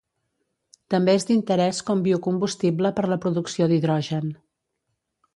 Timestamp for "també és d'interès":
0.93-1.81